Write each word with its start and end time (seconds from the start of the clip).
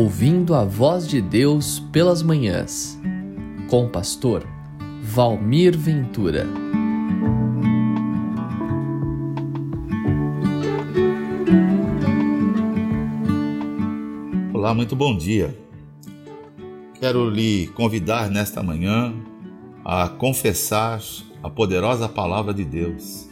Ouvindo 0.00 0.54
a 0.54 0.62
Voz 0.62 1.08
de 1.08 1.20
Deus 1.20 1.80
pelas 1.90 2.22
Manhãs, 2.22 2.96
com 3.68 3.86
o 3.86 3.88
pastor 3.88 4.46
Valmir 5.02 5.76
Ventura. 5.76 6.46
Olá, 14.54 14.72
muito 14.72 14.94
bom 14.94 15.16
dia. 15.16 15.58
Quero 17.00 17.28
lhe 17.28 17.66
convidar 17.74 18.30
nesta 18.30 18.62
manhã 18.62 19.12
a 19.84 20.08
confessar 20.08 21.02
a 21.42 21.50
poderosa 21.50 22.08
palavra 22.08 22.54
de 22.54 22.64
Deus. 22.64 23.28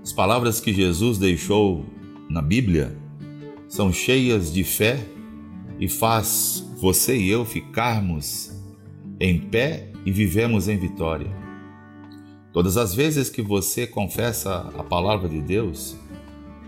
As 0.00 0.12
palavras 0.12 0.60
que 0.60 0.72
Jesus 0.72 1.18
deixou 1.18 1.84
na 2.30 2.40
Bíblia 2.40 2.96
são 3.66 3.92
cheias 3.92 4.52
de 4.52 4.62
fé 4.62 5.04
e 5.82 5.88
faz 5.88 6.64
você 6.80 7.18
e 7.18 7.28
eu 7.28 7.44
ficarmos 7.44 8.52
em 9.18 9.36
pé 9.36 9.90
e 10.06 10.12
vivemos 10.12 10.68
em 10.68 10.78
vitória. 10.78 11.26
Todas 12.52 12.76
as 12.76 12.94
vezes 12.94 13.28
que 13.28 13.42
você 13.42 13.84
confessa 13.84 14.70
a 14.78 14.84
palavra 14.84 15.28
de 15.28 15.40
Deus, 15.40 15.96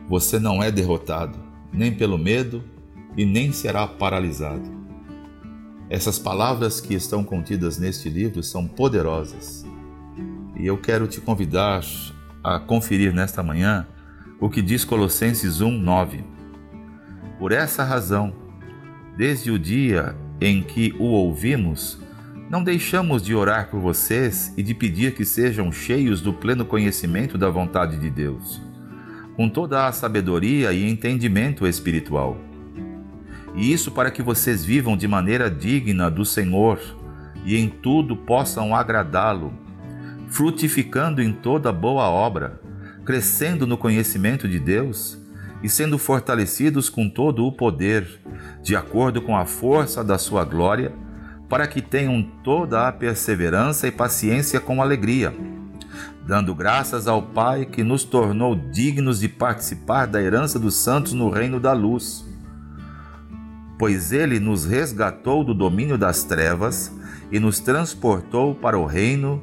você 0.09 0.41
não 0.41 0.61
é 0.61 0.73
derrotado, 0.73 1.39
nem 1.73 1.95
pelo 1.95 2.19
medo 2.19 2.65
e 3.17 3.25
nem 3.25 3.53
será 3.53 3.87
paralisado. 3.87 4.69
Essas 5.89 6.19
palavras 6.19 6.81
que 6.81 6.93
estão 6.93 7.23
contidas 7.23 7.79
neste 7.79 8.09
livro 8.09 8.43
são 8.43 8.67
poderosas 8.67 9.65
e 10.59 10.67
eu 10.67 10.77
quero 10.77 11.07
te 11.07 11.21
convidar 11.21 11.85
a 12.43 12.59
conferir 12.59 13.15
nesta 13.15 13.45
manhã 13.45 13.87
o 14.41 14.51
que 14.51 14.61
diz 14.61 14.85
Colossenses 14.85 15.61
1:9. 15.61 16.25
Por 17.39 17.53
essa 17.53 17.85
razão, 17.85 18.43
desde 19.17 19.51
o 19.51 19.59
dia 19.59 20.17
em 20.41 20.63
que 20.63 20.95
o 20.99 21.05
ouvimos, 21.05 21.99
não 22.51 22.63
deixamos 22.63 23.23
de 23.23 23.35
orar 23.35 23.71
por 23.71 23.81
vocês 23.81 24.53
e 24.57 24.63
de 24.63 24.75
pedir 24.75 25.15
que 25.15 25.25
sejam 25.25 25.73
cheios 25.73 26.21
do 26.21 26.33
pleno 26.33 26.65
conhecimento 26.65 27.39
da 27.39 27.49
vontade 27.49 27.97
de 27.97 28.11
Deus, 28.11 28.61
com 29.37 29.49
toda 29.49 29.87
a 29.87 29.93
sabedoria 29.93 30.73
e 30.73 30.89
entendimento 30.89 31.67
espiritual. 31.67 32.37
E 33.55 33.73
isso 33.73 33.93
para 33.93 34.11
que 34.11 34.23
vocês 34.23 34.65
vivam 34.65 34.97
de 34.97 35.07
maneira 35.07 35.51
digna 35.51 36.11
do 36.11 36.25
Senhor 36.25 36.81
e 37.45 37.57
em 37.57 37.69
tudo 37.69 38.17
possam 38.17 38.75
agradá-lo, 38.75 39.53
frutificando 40.29 41.23
em 41.23 41.33
toda 41.33 41.73
boa 41.73 42.09
obra, 42.09 42.61
crescendo 43.05 43.67
no 43.67 43.79
conhecimento 43.79 44.49
de 44.49 44.59
Deus 44.59 45.24
e 45.65 45.69
sendo 45.71 45.97
fortalecidos 45.97 46.91
com 46.91 47.09
todo 47.09 47.47
o 47.47 47.51
poder, 47.51 48.21
de 48.63 48.77
acordo 48.77 49.23
com 49.23 49.35
a 49.35 49.47
força 49.47 50.05
da 50.05 50.19
sua 50.19 50.45
glória, 50.45 50.93
para 51.49 51.67
que 51.67 51.81
tenham 51.81 52.23
toda 52.45 52.87
a 52.87 52.93
perseverança 52.93 53.89
e 53.89 53.91
paciência 53.91 54.61
com 54.61 54.83
alegria, 54.83 55.35
dando 56.27 56.55
graças 56.55 57.09
ao 57.09 57.23
Pai 57.23 57.65
que 57.65 57.83
nos 57.83 58.05
tornou 58.05 58.55
dignos 58.55 59.21
de 59.21 59.27
participar 59.27 60.07
da 60.07 60.21
herança 60.21 60.59
dos 60.59 60.75
santos 60.75 61.15
no 61.15 61.31
reino 61.31 61.59
da 61.59 61.73
luz. 61.73 62.27
Pois 63.79 64.13
ele 64.13 64.39
nos 64.39 64.67
resgatou 64.67 65.43
do 65.43 65.55
domínio 65.55 65.97
das 65.97 66.25
trevas 66.25 66.93
e 67.33 67.41
nos 67.41 67.59
transportou 67.59 68.55
para 68.55 68.79
o 68.79 68.85
reino 68.85 69.43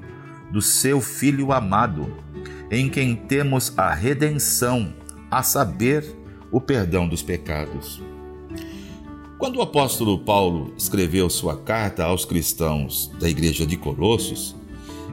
do 0.52 0.62
seu 0.62 1.02
Filho 1.02 1.52
amado, 1.52 2.14
em 2.70 2.90
quem 2.90 3.16
temos 3.16 3.74
a 3.76 3.92
redenção, 3.92 5.01
a 5.32 5.42
saber, 5.42 6.06
o 6.52 6.60
perdão 6.60 7.08
dos 7.08 7.24
pecados. 7.24 8.02
Quando 9.40 9.56
o 9.56 9.62
apóstolo 9.62 10.20
Paulo 10.20 10.74
escreveu 10.78 11.30
sua 11.30 11.58
carta 11.58 12.04
aos 12.04 12.26
cristãos 12.26 13.10
da 13.20 13.30
igreja 13.30 13.66
de 13.66 13.78
Colossos, 13.78 14.56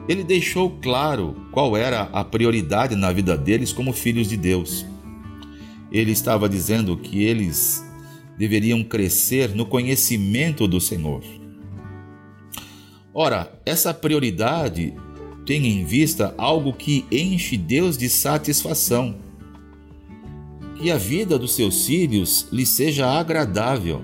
ele 0.07 0.23
deixou 0.23 0.69
claro 0.81 1.35
qual 1.51 1.77
era 1.77 2.01
a 2.11 2.23
prioridade 2.23 2.95
na 2.95 3.11
vida 3.11 3.37
deles 3.37 3.71
como 3.71 3.93
filhos 3.93 4.27
de 4.27 4.35
Deus. 4.35 4.85
Ele 5.91 6.11
estava 6.11 6.49
dizendo 6.49 6.97
que 6.97 7.23
eles 7.23 7.83
deveriam 8.37 8.83
crescer 8.83 9.55
no 9.55 9.65
conhecimento 9.65 10.67
do 10.67 10.81
Senhor. 10.81 11.23
Ora, 13.13 13.51
essa 13.65 13.93
prioridade 13.93 14.93
tem 15.45 15.65
em 15.65 15.83
vista 15.83 16.33
algo 16.37 16.73
que 16.73 17.05
enche 17.11 17.57
Deus 17.57 17.97
de 17.97 18.07
satisfação. 18.09 19.28
Que 20.79 20.89
a 20.89 20.97
vida 20.97 21.37
dos 21.37 21.55
seus 21.55 21.85
filhos 21.85 22.47
lhe 22.53 22.65
seja 22.65 23.05
agradável. 23.05 24.01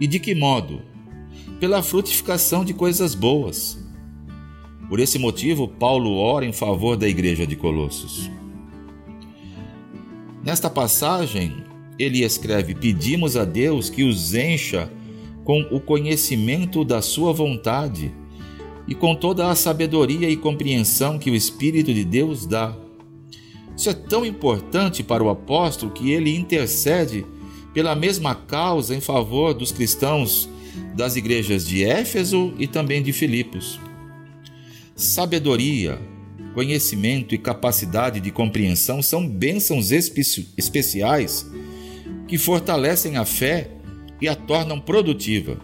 E 0.00 0.06
de 0.06 0.18
que 0.18 0.34
modo? 0.34 0.80
Pela 1.60 1.82
frutificação 1.82 2.64
de 2.64 2.72
coisas 2.72 3.14
boas. 3.14 3.78
Por 4.88 4.98
esse 4.98 5.18
motivo, 5.18 5.68
Paulo 5.68 6.16
ora 6.16 6.46
em 6.46 6.54
favor 6.54 6.96
da 6.96 7.06
igreja 7.06 7.46
de 7.46 7.54
Colossos. 7.54 8.30
Nesta 10.42 10.70
passagem, 10.70 11.62
ele 11.98 12.24
escreve: 12.24 12.74
Pedimos 12.74 13.36
a 13.36 13.44
Deus 13.44 13.90
que 13.90 14.02
os 14.02 14.34
encha 14.34 14.90
com 15.44 15.60
o 15.70 15.78
conhecimento 15.78 16.82
da 16.82 17.02
Sua 17.02 17.30
vontade 17.30 18.10
e 18.88 18.94
com 18.94 19.14
toda 19.14 19.50
a 19.50 19.54
sabedoria 19.54 20.30
e 20.30 20.36
compreensão 20.36 21.18
que 21.18 21.30
o 21.30 21.34
Espírito 21.34 21.92
de 21.92 22.04
Deus 22.06 22.46
dá. 22.46 22.74
Isso 23.80 23.88
é 23.88 23.94
tão 23.94 24.26
importante 24.26 25.02
para 25.02 25.24
o 25.24 25.30
apóstolo 25.30 25.90
que 25.90 26.12
ele 26.12 26.36
intercede 26.36 27.24
pela 27.72 27.94
mesma 27.94 28.34
causa 28.34 28.94
em 28.94 29.00
favor 29.00 29.54
dos 29.54 29.72
cristãos 29.72 30.50
das 30.94 31.16
igrejas 31.16 31.66
de 31.66 31.82
Éfeso 31.82 32.52
e 32.58 32.66
também 32.66 33.02
de 33.02 33.10
Filipos. 33.10 33.80
Sabedoria, 34.94 35.98
conhecimento 36.52 37.34
e 37.34 37.38
capacidade 37.38 38.20
de 38.20 38.30
compreensão 38.30 39.00
são 39.00 39.26
bênçãos 39.26 39.92
espe 39.92 40.20
especiais 40.58 41.50
que 42.28 42.36
fortalecem 42.36 43.16
a 43.16 43.24
fé 43.24 43.70
e 44.20 44.28
a 44.28 44.36
tornam 44.36 44.78
produtiva. 44.78 45.56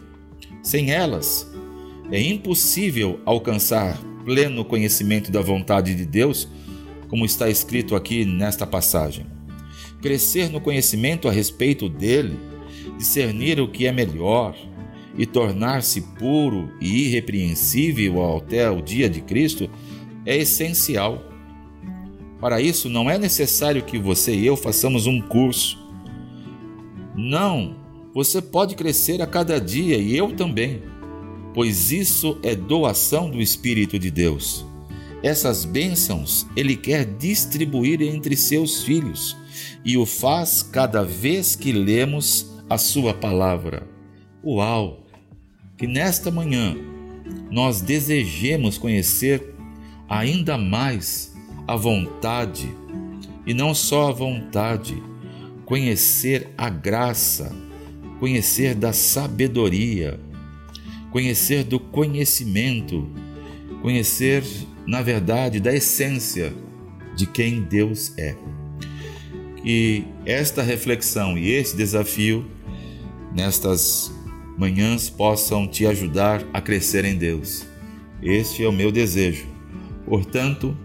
Sem 0.62 0.90
elas, 0.90 1.46
é 2.10 2.18
impossível 2.18 3.20
alcançar 3.26 4.00
pleno 4.24 4.64
conhecimento 4.64 5.30
da 5.30 5.42
vontade 5.42 5.94
de 5.94 6.06
Deus, 6.06 6.48
como 7.08 7.24
está 7.24 7.48
escrito 7.48 7.94
aqui 7.94 8.24
nesta 8.24 8.66
passagem. 8.66 9.26
Crescer 10.00 10.50
no 10.50 10.60
conhecimento 10.60 11.28
a 11.28 11.32
respeito 11.32 11.88
dele, 11.88 12.38
discernir 12.98 13.60
o 13.60 13.68
que 13.68 13.86
é 13.86 13.92
melhor 13.92 14.56
e 15.16 15.24
tornar-se 15.24 16.00
puro 16.18 16.70
e 16.80 17.06
irrepreensível 17.06 18.36
até 18.36 18.70
o 18.70 18.82
dia 18.82 19.08
de 19.08 19.20
Cristo 19.20 19.70
é 20.24 20.36
essencial. 20.36 21.22
Para 22.40 22.60
isso, 22.60 22.88
não 22.88 23.10
é 23.10 23.18
necessário 23.18 23.82
que 23.82 23.98
você 23.98 24.34
e 24.34 24.46
eu 24.46 24.56
façamos 24.56 25.06
um 25.06 25.20
curso. 25.20 25.78
Não, 27.16 27.76
você 28.14 28.42
pode 28.42 28.74
crescer 28.74 29.22
a 29.22 29.26
cada 29.26 29.58
dia 29.58 29.96
e 29.96 30.14
eu 30.14 30.32
também 30.32 30.82
pois 31.56 31.90
isso 31.90 32.38
é 32.42 32.54
doação 32.54 33.30
do 33.30 33.40
Espírito 33.40 33.98
de 33.98 34.10
Deus. 34.10 34.66
Essas 35.26 35.64
bênçãos 35.64 36.46
ele 36.54 36.76
quer 36.76 37.04
distribuir 37.04 38.00
entre 38.00 38.36
seus 38.36 38.84
filhos 38.84 39.36
e 39.84 39.96
o 39.98 40.06
faz 40.06 40.62
cada 40.62 41.02
vez 41.02 41.56
que 41.56 41.72
lemos 41.72 42.54
a 42.70 42.78
sua 42.78 43.12
palavra. 43.12 43.88
Uau! 44.44 45.04
Que 45.76 45.84
nesta 45.84 46.30
manhã 46.30 46.76
nós 47.50 47.80
desejemos 47.80 48.78
conhecer 48.78 49.52
ainda 50.08 50.56
mais 50.56 51.34
a 51.66 51.74
vontade, 51.74 52.72
e 53.44 53.52
não 53.52 53.74
só 53.74 54.10
a 54.10 54.12
vontade, 54.12 55.02
conhecer 55.64 56.54
a 56.56 56.70
graça, 56.70 57.52
conhecer 58.20 58.76
da 58.76 58.92
sabedoria, 58.92 60.20
conhecer 61.10 61.64
do 61.64 61.80
conhecimento, 61.80 63.10
conhecer, 63.82 64.44
na 64.86 65.02
verdade, 65.02 65.60
da 65.60 65.74
essência 65.74 66.52
de 67.16 67.26
quem 67.26 67.62
Deus 67.62 68.12
é. 68.16 68.34
Que 69.62 70.04
esta 70.24 70.62
reflexão 70.62 71.36
e 71.36 71.50
esse 71.50 71.76
desafio 71.76 72.46
nestas 73.34 74.12
manhãs 74.56 75.10
possam 75.10 75.66
te 75.66 75.86
ajudar 75.86 76.42
a 76.52 76.60
crescer 76.60 77.04
em 77.04 77.16
Deus. 77.16 77.66
Este 78.22 78.64
é 78.64 78.68
o 78.68 78.72
meu 78.72 78.92
desejo. 78.92 79.46
Portanto, 80.06 80.76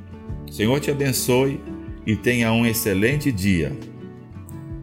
Senhor 0.49 0.79
te 0.79 0.91
abençoe 0.91 1.59
e 2.05 2.15
tenha 2.15 2.51
um 2.51 2.65
excelente 2.65 3.31
dia. 3.31 3.77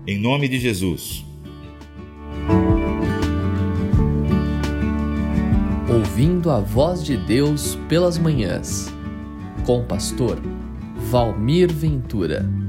Em 0.07 0.19
nome 0.19 0.49
de 0.49 0.59
Jesus. 0.59 1.25
Ouvindo 5.93 6.51
a 6.51 6.61
Voz 6.61 7.05
de 7.05 7.17
Deus 7.17 7.77
pelas 7.89 8.17
Manhãs, 8.17 8.93
com 9.69 9.81
o 9.81 9.85
pastor 9.85 10.41
Valmir 11.11 11.71
Ventura. 11.71 12.68